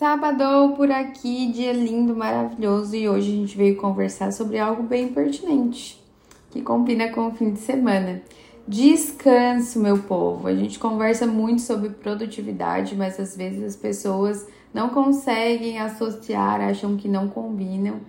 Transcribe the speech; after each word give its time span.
Sábado 0.00 0.76
por 0.78 0.90
aqui, 0.90 1.52
dia 1.52 1.74
lindo, 1.74 2.16
maravilhoso, 2.16 2.96
e 2.96 3.06
hoje 3.06 3.32
a 3.32 3.34
gente 3.34 3.54
veio 3.54 3.76
conversar 3.76 4.32
sobre 4.32 4.58
algo 4.58 4.82
bem 4.82 5.08
pertinente, 5.08 6.02
que 6.50 6.62
combina 6.62 7.10
com 7.10 7.28
o 7.28 7.32
fim 7.32 7.50
de 7.50 7.58
semana. 7.58 8.22
Descanso, 8.66 9.78
meu 9.78 9.98
povo. 9.98 10.48
A 10.48 10.54
gente 10.54 10.78
conversa 10.78 11.26
muito 11.26 11.60
sobre 11.60 11.90
produtividade, 11.90 12.96
mas 12.96 13.20
às 13.20 13.36
vezes 13.36 13.62
as 13.62 13.76
pessoas 13.76 14.48
não 14.72 14.88
conseguem 14.88 15.78
associar, 15.78 16.62
acham 16.62 16.96
que 16.96 17.06
não 17.06 17.28
combinam. 17.28 18.00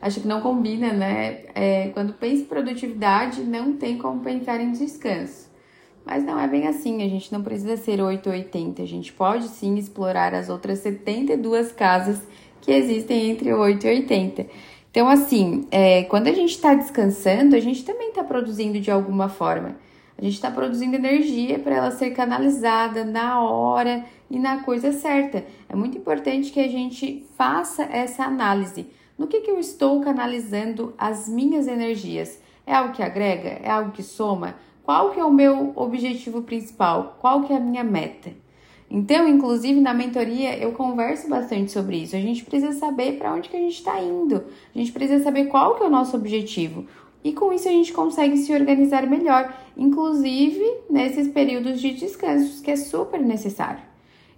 Acho 0.00 0.20
que 0.20 0.28
não 0.28 0.40
combina, 0.40 0.92
né? 0.92 1.46
É, 1.52 1.88
quando 1.88 2.12
pensa 2.12 2.42
em 2.42 2.46
produtividade, 2.46 3.42
não 3.42 3.72
tem 3.72 3.98
como 3.98 4.20
pensar 4.20 4.60
em 4.60 4.70
descanso. 4.70 5.49
Mas 6.04 6.24
não 6.24 6.38
é 6.38 6.48
bem 6.48 6.66
assim, 6.66 7.02
a 7.02 7.08
gente 7.08 7.32
não 7.32 7.42
precisa 7.42 7.76
ser 7.76 8.00
880, 8.00 8.82
a 8.82 8.86
gente 8.86 9.12
pode 9.12 9.48
sim 9.48 9.76
explorar 9.76 10.34
as 10.34 10.48
outras 10.48 10.78
72 10.80 11.72
casas 11.72 12.20
que 12.60 12.72
existem 12.72 13.30
entre 13.30 13.52
8 13.52 13.86
e 13.86 13.90
80. 13.90 14.46
Então, 14.90 15.08
assim, 15.08 15.66
é, 15.70 16.02
quando 16.04 16.26
a 16.26 16.32
gente 16.32 16.50
está 16.50 16.74
descansando, 16.74 17.54
a 17.54 17.60
gente 17.60 17.84
também 17.84 18.08
está 18.08 18.24
produzindo 18.24 18.80
de 18.80 18.90
alguma 18.90 19.28
forma. 19.28 19.76
A 20.18 20.22
gente 20.22 20.34
está 20.34 20.50
produzindo 20.50 20.96
energia 20.96 21.58
para 21.58 21.76
ela 21.76 21.90
ser 21.90 22.10
canalizada 22.10 23.04
na 23.04 23.40
hora 23.40 24.04
e 24.28 24.38
na 24.38 24.62
coisa 24.62 24.92
certa. 24.92 25.44
É 25.68 25.74
muito 25.74 25.96
importante 25.96 26.50
que 26.50 26.60
a 26.60 26.68
gente 26.68 27.26
faça 27.38 27.84
essa 27.84 28.24
análise. 28.24 28.86
No 29.16 29.26
que, 29.26 29.40
que 29.40 29.50
eu 29.50 29.58
estou 29.58 30.00
canalizando 30.00 30.92
as 30.98 31.28
minhas 31.28 31.66
energias? 31.66 32.38
É 32.66 32.74
algo 32.74 32.92
que 32.92 33.02
agrega? 33.02 33.60
É 33.62 33.70
algo 33.70 33.92
que 33.92 34.02
soma? 34.02 34.56
Qual 34.82 35.10
que 35.10 35.20
é 35.20 35.24
o 35.24 35.32
meu 35.32 35.72
objetivo 35.76 36.42
principal? 36.42 37.16
Qual 37.20 37.42
que 37.42 37.52
é 37.52 37.56
a 37.56 37.60
minha 37.60 37.84
meta? 37.84 38.32
Então, 38.90 39.28
inclusive 39.28 39.80
na 39.80 39.94
mentoria 39.94 40.58
eu 40.58 40.72
converso 40.72 41.28
bastante 41.28 41.70
sobre 41.70 41.98
isso. 41.98 42.16
A 42.16 42.20
gente 42.20 42.44
precisa 42.44 42.72
saber 42.72 43.18
para 43.18 43.32
onde 43.32 43.48
que 43.48 43.56
a 43.56 43.60
gente 43.60 43.76
está 43.76 44.00
indo. 44.00 44.42
A 44.74 44.78
gente 44.78 44.90
precisa 44.90 45.22
saber 45.22 45.46
qual 45.46 45.76
que 45.76 45.82
é 45.82 45.86
o 45.86 45.90
nosso 45.90 46.16
objetivo. 46.16 46.86
E 47.22 47.32
com 47.32 47.52
isso 47.52 47.68
a 47.68 47.72
gente 47.72 47.92
consegue 47.92 48.36
se 48.38 48.52
organizar 48.52 49.06
melhor, 49.06 49.54
inclusive 49.76 50.64
nesses 50.88 51.28
períodos 51.28 51.80
de 51.80 51.92
descanso, 51.92 52.62
que 52.62 52.70
é 52.70 52.76
super 52.76 53.20
necessário. 53.20 53.82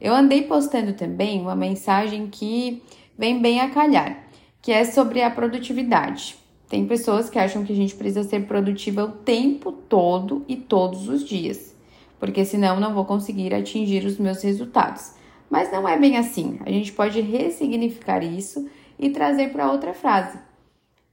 Eu 0.01 0.13
andei 0.13 0.43
postando 0.43 0.93
também 0.93 1.41
uma 1.41 1.55
mensagem 1.55 2.27
que 2.27 2.83
vem 3.17 3.41
bem 3.41 3.61
a 3.61 3.71
calhar, 3.71 4.25
que 4.61 4.73
é 4.73 4.85
sobre 4.85 5.23
a 5.23 5.31
produtividade. 5.31 6.42
Tem 6.73 6.87
pessoas 6.87 7.29
que 7.29 7.39
acham 7.39 7.65
que 7.65 7.73
a 7.75 7.77
gente 7.77 7.95
precisa 7.95 8.25
ser 8.27 8.47
produtiva 8.47 9.05
o 9.05 9.13
tempo 9.13 9.73
todo 9.73 10.43
e 10.49 10.57
todos 10.57 11.07
os 11.07 11.23
dias, 11.23 11.77
porque 12.19 12.47
senão 12.47 12.81
não 12.81 12.95
vou 12.95 13.05
conseguir 13.05 13.53
atingir 13.53 14.07
os 14.07 14.17
meus 14.17 14.41
resultados. 14.43 15.13
Mas 15.51 15.71
não 15.71 15.87
é 15.87 15.99
bem 15.99 16.17
assim. 16.17 16.59
A 16.65 16.71
gente 16.71 16.91
pode 16.91 17.21
ressignificar 17.21 18.25
isso 18.25 18.71
e 18.99 19.11
trazer 19.11 19.53
para 19.53 19.71
outra 19.71 19.93
frase. 19.93 20.39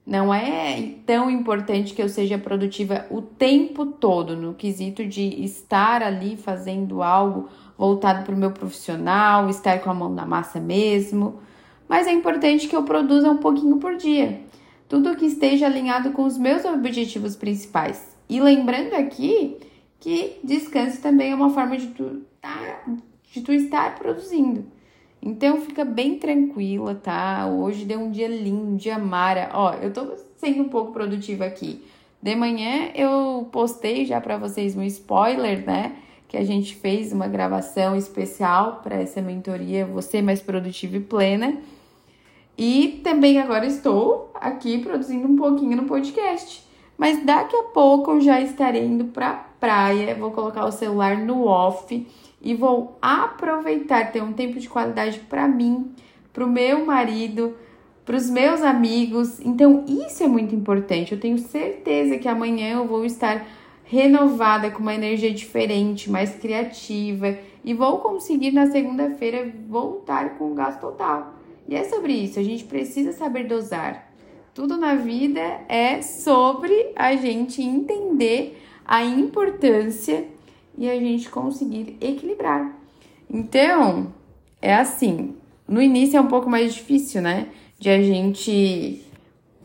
Não 0.05 0.33
é 0.33 0.93
tão 1.05 1.29
importante 1.29 1.93
que 1.93 2.01
eu 2.01 2.07
seja 2.07 2.37
produtiva 2.37 3.05
o 3.11 3.21
tempo 3.21 3.85
todo, 3.85 4.37
no 4.37 4.53
quesito 4.53 5.05
de 5.05 5.43
estar 5.43 6.01
ali 6.01 6.37
fazendo 6.37 7.03
algo 7.03 7.49
voltado 7.77 8.23
para 8.23 8.33
o 8.33 8.37
meu 8.37 8.51
profissional, 8.51 9.49
estar 9.49 9.79
com 9.79 9.89
a 9.89 9.93
mão 9.93 10.13
na 10.13 10.25
massa 10.25 10.57
mesmo. 10.57 11.41
Mas 11.85 12.07
é 12.07 12.13
importante 12.13 12.65
que 12.65 12.75
eu 12.77 12.83
produza 12.83 13.29
um 13.29 13.39
pouquinho 13.39 13.75
por 13.75 13.97
dia 13.97 14.47
tudo 14.89 15.15
que 15.15 15.25
esteja 15.25 15.67
alinhado 15.67 16.11
com 16.11 16.23
os 16.23 16.37
meus 16.37 16.65
objetivos 16.65 17.35
principais. 17.35 18.17
E 18.27 18.41
lembrando 18.41 18.95
aqui 18.95 19.57
que 19.99 20.39
descanso 20.43 20.99
também 20.99 21.31
é 21.31 21.35
uma 21.35 21.51
forma 21.51 21.77
de 21.77 21.87
tu, 21.87 22.23
tá, 22.41 22.83
de 23.31 23.41
tu 23.41 23.53
estar 23.53 23.95
produzindo. 23.99 24.65
Então 25.21 25.61
fica 25.61 25.85
bem 25.85 26.17
tranquila, 26.17 26.95
tá? 26.95 27.47
Hoje 27.47 27.85
deu 27.85 27.99
um 27.99 28.09
dia 28.09 28.27
lindo, 28.27 28.71
um 28.71 28.75
dia 28.75 28.97
mara. 28.97 29.51
Ó, 29.53 29.73
eu 29.75 29.93
tô 29.93 30.15
sendo 30.37 30.63
um 30.63 30.69
pouco 30.69 30.91
produtiva 30.91 31.45
aqui. 31.45 31.85
De 32.21 32.35
manhã 32.35 32.89
eu 32.95 33.47
postei 33.51 34.05
já 34.05 34.19
para 34.19 34.37
vocês 34.37 34.75
um 34.75 34.83
spoiler, 34.83 35.65
né? 35.65 35.97
Que 36.27 36.37
a 36.37 36.43
gente 36.43 36.75
fez 36.75 37.11
uma 37.11 37.27
gravação 37.27 37.95
especial 37.95 38.81
para 38.81 38.95
essa 38.95 39.21
mentoria 39.21 39.85
Você 39.85 40.21
Mais 40.21 40.41
Produtiva 40.41 40.97
e 40.97 40.99
Plena. 40.99 41.57
E 42.61 42.99
também 43.05 43.39
agora 43.39 43.65
estou 43.65 44.33
aqui 44.35 44.79
produzindo 44.79 45.25
um 45.25 45.37
pouquinho 45.37 45.77
no 45.77 45.85
podcast. 45.85 46.61
Mas 46.97 47.23
daqui 47.23 47.55
a 47.55 47.63
pouco 47.63 48.11
eu 48.11 48.19
já 48.19 48.41
estarei 48.41 48.85
indo 48.85 49.05
pra 49.05 49.45
praia, 49.57 50.13
vou 50.13 50.31
colocar 50.31 50.65
o 50.65 50.71
celular 50.71 51.17
no 51.17 51.45
off 51.45 52.05
e 52.41 52.53
vou 52.53 52.97
aproveitar 53.01 54.11
ter 54.11 54.21
um 54.21 54.33
tempo 54.33 54.59
de 54.59 54.67
qualidade 54.67 55.19
para 55.21 55.47
mim, 55.47 55.89
para 56.33 56.43
o 56.43 56.49
meu 56.49 56.85
marido, 56.85 57.55
para 58.03 58.17
os 58.17 58.29
meus 58.29 58.61
amigos. 58.61 59.39
Então, 59.39 59.85
isso 59.87 60.21
é 60.21 60.27
muito 60.27 60.53
importante. 60.53 61.13
Eu 61.13 61.19
tenho 61.19 61.37
certeza 61.37 62.17
que 62.17 62.27
amanhã 62.27 62.73
eu 62.73 62.85
vou 62.85 63.05
estar 63.05 63.47
renovada, 63.85 64.69
com 64.69 64.79
uma 64.79 64.93
energia 64.93 65.33
diferente, 65.33 66.11
mais 66.11 66.35
criativa 66.35 67.37
e 67.63 67.73
vou 67.73 67.99
conseguir 67.99 68.51
na 68.51 68.69
segunda-feira 68.69 69.49
voltar 69.69 70.37
com 70.37 70.51
o 70.51 70.53
gás 70.53 70.77
total. 70.77 71.38
E 71.69 71.75
é 71.75 71.83
sobre 71.83 72.13
isso, 72.13 72.39
a 72.39 72.43
gente 72.43 72.63
precisa 72.63 73.13
saber 73.13 73.43
dosar. 73.43 74.11
Tudo 74.55 74.75
na 74.75 74.95
vida 74.95 75.39
é 75.69 76.01
sobre 76.01 76.91
a 76.95 77.15
gente 77.15 77.61
entender 77.61 78.59
a 78.83 79.05
importância 79.05 80.25
e 80.75 80.89
a 80.89 80.95
gente 80.95 81.29
conseguir 81.29 81.95
equilibrar. 82.01 82.75
Então, 83.29 84.11
é 84.59 84.73
assim, 84.73 85.35
no 85.67 85.79
início 85.79 86.17
é 86.17 86.21
um 86.21 86.27
pouco 86.27 86.49
mais 86.49 86.73
difícil, 86.73 87.21
né? 87.21 87.49
De 87.77 87.87
a 87.87 88.01
gente 88.01 89.05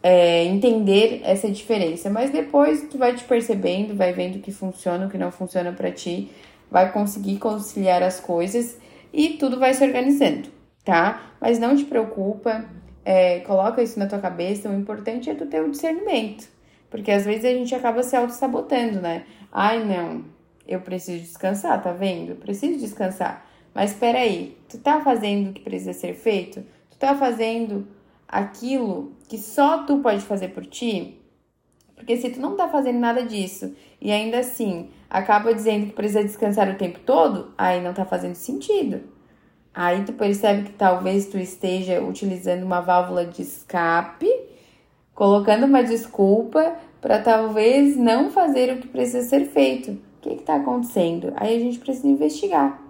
é, 0.02 0.44
entender 0.44 1.22
essa 1.24 1.50
diferença, 1.50 2.10
mas 2.10 2.30
depois 2.30 2.86
tu 2.90 2.98
vai 2.98 3.14
te 3.14 3.24
percebendo, 3.24 3.96
vai 3.96 4.12
vendo 4.12 4.36
o 4.36 4.40
que 4.40 4.52
funciona, 4.52 5.06
o 5.06 5.10
que 5.10 5.16
não 5.16 5.32
funciona 5.32 5.72
para 5.72 5.90
ti, 5.90 6.28
vai 6.70 6.92
conseguir 6.92 7.38
conciliar 7.38 8.02
as 8.02 8.20
coisas 8.20 8.76
e 9.10 9.30
tudo 9.30 9.58
vai 9.58 9.72
se 9.72 9.82
organizando 9.82 10.53
tá? 10.84 11.32
Mas 11.40 11.58
não 11.58 11.74
te 11.74 11.84
preocupa, 11.84 12.64
é, 13.04 13.40
coloca 13.40 13.82
isso 13.82 13.98
na 13.98 14.06
tua 14.06 14.18
cabeça, 14.18 14.68
o 14.68 14.74
importante 14.74 15.30
é 15.30 15.34
tu 15.34 15.46
ter 15.46 15.62
o 15.62 15.70
discernimento. 15.70 16.48
Porque 16.90 17.10
às 17.10 17.24
vezes 17.24 17.44
a 17.44 17.48
gente 17.48 17.74
acaba 17.74 18.02
se 18.02 18.14
auto-sabotando, 18.14 19.00
né? 19.00 19.24
Ai, 19.50 19.84
não, 19.84 20.24
eu 20.66 20.80
preciso 20.80 21.20
descansar, 21.22 21.82
tá 21.82 21.92
vendo? 21.92 22.30
Eu 22.30 22.36
preciso 22.36 22.78
descansar. 22.78 23.46
Mas 23.74 23.90
espera 23.90 24.18
aí, 24.18 24.56
tu 24.68 24.78
tá 24.78 25.00
fazendo 25.00 25.50
o 25.50 25.52
que 25.52 25.60
precisa 25.60 25.92
ser 25.92 26.14
feito? 26.14 26.64
Tu 26.90 26.96
tá 26.96 27.14
fazendo 27.16 27.88
aquilo 28.28 29.12
que 29.28 29.36
só 29.38 29.82
tu 29.84 29.98
pode 29.98 30.22
fazer 30.22 30.48
por 30.48 30.64
ti? 30.64 31.20
Porque 31.96 32.16
se 32.16 32.30
tu 32.30 32.40
não 32.40 32.56
tá 32.56 32.68
fazendo 32.68 32.98
nada 32.98 33.24
disso 33.24 33.74
e 34.00 34.12
ainda 34.12 34.38
assim 34.38 34.90
acaba 35.08 35.54
dizendo 35.54 35.86
que 35.86 35.92
precisa 35.92 36.22
descansar 36.22 36.68
o 36.68 36.76
tempo 36.76 37.00
todo, 37.00 37.52
aí 37.56 37.80
não 37.80 37.94
tá 37.94 38.04
fazendo 38.04 38.34
sentido. 38.34 39.13
Aí 39.74 40.04
tu 40.04 40.12
percebe 40.12 40.62
que 40.62 40.72
talvez 40.72 41.26
tu 41.26 41.36
esteja 41.36 42.00
utilizando 42.00 42.62
uma 42.62 42.80
válvula 42.80 43.26
de 43.26 43.42
escape, 43.42 44.30
colocando 45.12 45.66
uma 45.66 45.82
desculpa 45.82 46.76
para 47.00 47.18
talvez 47.18 47.96
não 47.96 48.30
fazer 48.30 48.72
o 48.72 48.80
que 48.80 48.86
precisa 48.86 49.28
ser 49.28 49.46
feito. 49.46 49.90
O 49.90 50.20
que 50.20 50.34
está 50.34 50.56
acontecendo? 50.56 51.32
Aí 51.36 51.56
a 51.56 51.58
gente 51.58 51.80
precisa 51.80 52.06
investigar. 52.06 52.80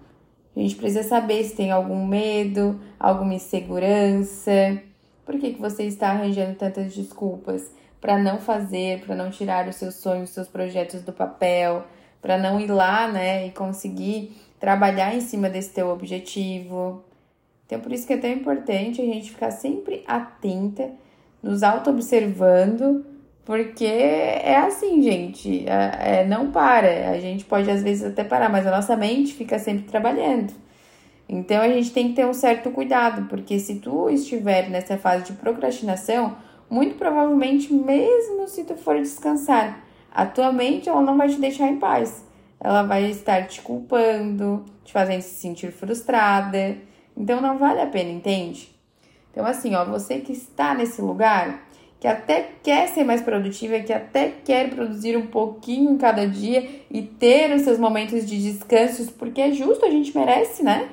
A 0.55 0.61
gente 0.61 0.77
precisa 0.77 1.03
saber 1.03 1.43
se 1.45 1.57
tem 1.57 1.73
algum 1.73 2.07
medo, 2.07 2.79
alguma 3.01 3.35
insegurança. 3.35 4.79
Por 5.25 5.39
que, 5.39 5.55
que 5.55 5.61
você 5.61 5.85
está 5.85 6.11
arranjando 6.11 6.55
tantas 6.55 6.95
desculpas 6.95 7.73
para 8.01 8.19
não 8.19 8.39
fazer, 8.39 9.01
para 9.01 9.17
não 9.17 9.31
tirar 9.31 9.67
os 9.67 9.77
seus 9.77 9.95
sonhos, 9.95 10.29
os 10.29 10.35
seus 10.35 10.49
projetos 10.49 11.01
do 11.01 11.13
papel, 11.13 11.85
para 12.21 12.37
não 12.37 12.61
ir 12.61 12.71
lá, 12.71 13.09
né, 13.09 13.47
e 13.47 13.51
conseguir 13.51 14.37
trabalhar 14.65 15.15
em 15.15 15.21
cima 15.21 15.51
desse 15.51 15.75
teu 15.75 15.91
objetivo. 15.91 17.05
Então, 17.67 17.81
por 17.81 17.93
isso 17.93 18.07
que 18.07 18.15
é 18.15 18.17
tão 18.17 18.31
importante 18.31 19.03
a 19.03 19.05
gente 19.05 19.31
ficar 19.31 19.51
sempre 19.51 20.03
atenta, 20.07 20.91
nos 21.43 21.63
auto-observando, 21.63 23.05
porque 23.45 23.85
é 23.85 24.57
assim, 24.57 25.03
gente, 25.03 25.69
é, 25.69 26.21
é, 26.21 26.27
não 26.27 26.51
para. 26.51 27.11
A 27.11 27.21
gente 27.21 27.45
pode 27.45 27.71
às 27.71 27.83
vezes 27.83 28.07
até 28.07 28.25
parar, 28.25 28.49
mas 28.49 28.67
a 28.67 28.71
nossa 28.71 28.97
mente 28.97 29.35
fica 29.35 29.59
sempre 29.59 29.85
trabalhando. 29.85 30.55
Então 31.29 31.61
a 31.61 31.69
gente 31.69 31.93
tem 31.93 32.09
que 32.09 32.15
ter 32.15 32.25
um 32.25 32.33
certo 32.33 32.71
cuidado, 32.71 33.29
porque 33.29 33.59
se 33.59 33.81
tu 33.81 34.09
estiver 34.09 34.71
nessa 34.71 34.97
fase 34.97 35.25
de 35.25 35.35
procrastinação, 35.35 36.37
muito 36.71 36.95
provavelmente, 36.95 37.71
mesmo 37.71 38.49
se 38.49 38.65
tu 38.65 38.75
for 38.77 38.99
descansar, 38.99 39.85
a 40.11 40.25
tua 40.25 40.51
mente 40.51 40.89
ela 40.89 41.03
não 41.03 41.19
vai 41.19 41.29
te 41.29 41.39
deixar 41.39 41.69
em 41.69 41.77
paz 41.77 42.24
ela 42.61 42.83
vai 42.83 43.11
estar 43.11 43.47
te 43.47 43.61
culpando, 43.61 44.65
te 44.85 44.93
fazendo 44.93 45.23
se 45.23 45.37
sentir 45.37 45.71
frustrada. 45.73 46.77
Então 47.17 47.41
não 47.41 47.59
vale 47.59 47.81
a 47.81 47.87
pena, 47.87 48.11
entende? 48.11 48.75
Então, 49.31 49.45
assim, 49.45 49.75
ó, 49.75 49.85
você 49.85 50.21
que 50.21 50.33
está 50.33 50.75
nesse 50.75 51.03
lugar, 51.03 51.67
que 51.99 52.07
até 52.07 52.51
quer 52.63 52.89
ser 52.89 53.03
mais 53.03 53.21
produtiva, 53.21 53.81
que 53.81 53.93
até 53.93 54.31
quer 54.45 54.71
produzir 54.71 55.17
um 55.17 55.27
pouquinho 55.27 55.91
em 55.93 55.99
cada 55.99 56.27
dia 56.27 56.83
e 56.91 57.03
ter 57.03 57.53
os 57.55 57.63
seus 57.63 57.79
momentos 57.79 58.25
de 58.25 58.41
descansos, 58.41 59.11
porque 59.11 59.41
é 59.41 59.51
justo, 59.51 59.85
a 59.85 59.91
gente 59.91 60.17
merece, 60.17 60.63
né? 60.63 60.89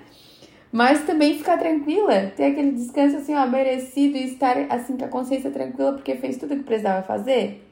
Mas 0.71 1.03
também 1.03 1.37
ficar 1.37 1.57
tranquila, 1.57 2.31
ter 2.35 2.45
aquele 2.45 2.71
descanso 2.71 3.17
assim, 3.17 3.35
ó, 3.35 3.45
merecido 3.45 4.17
e 4.17 4.23
estar 4.23 4.57
assim 4.69 4.95
com 4.95 5.03
a 5.03 5.09
consciência 5.09 5.51
tranquila 5.51 5.93
porque 5.93 6.15
fez 6.15 6.37
tudo 6.37 6.55
que 6.55 6.63
precisava 6.63 7.03
fazer. 7.03 7.67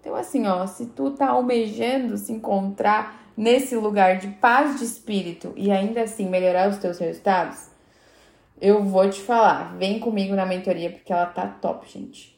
Então, 0.00 0.14
assim, 0.14 0.46
ó, 0.46 0.66
se 0.66 0.86
tu 0.86 1.12
tá 1.12 1.28
almejando 1.28 2.18
se 2.18 2.30
encontrar 2.32 3.21
nesse 3.36 3.74
lugar 3.76 4.18
de 4.18 4.28
paz 4.28 4.78
de 4.78 4.84
espírito 4.84 5.52
e 5.56 5.70
ainda 5.70 6.02
assim 6.02 6.28
melhorar 6.28 6.68
os 6.68 6.78
teus 6.78 6.98
resultados, 6.98 7.70
eu 8.60 8.82
vou 8.84 9.08
te 9.10 9.20
falar, 9.20 9.76
vem 9.76 9.98
comigo 9.98 10.34
na 10.34 10.46
mentoria 10.46 10.90
porque 10.90 11.12
ela 11.12 11.26
tá 11.26 11.46
top, 11.46 11.90
gente. 11.90 12.32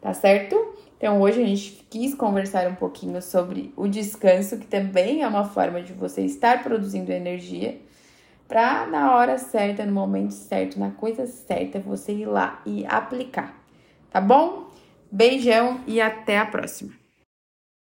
Tá 0.00 0.14
certo? 0.14 0.56
Então 0.96 1.20
hoje 1.20 1.42
a 1.42 1.46
gente 1.46 1.86
quis 1.90 2.14
conversar 2.14 2.66
um 2.68 2.74
pouquinho 2.74 3.20
sobre 3.20 3.72
o 3.76 3.86
descanso, 3.86 4.58
que 4.58 4.66
também 4.66 5.22
é 5.22 5.28
uma 5.28 5.44
forma 5.44 5.82
de 5.82 5.92
você 5.92 6.22
estar 6.22 6.62
produzindo 6.62 7.12
energia, 7.12 7.78
para 8.48 8.86
na 8.86 9.14
hora 9.14 9.36
certa, 9.38 9.84
no 9.84 9.92
momento 9.92 10.32
certo, 10.32 10.78
na 10.78 10.92
coisa 10.92 11.26
certa, 11.26 11.80
você 11.80 12.12
ir 12.12 12.26
lá 12.26 12.62
e 12.64 12.86
aplicar. 12.86 13.54
Tá 14.10 14.20
bom? 14.20 14.70
Beijão 15.10 15.80
e 15.86 16.00
até 16.00 16.38
a 16.38 16.46
próxima. 16.46 17.05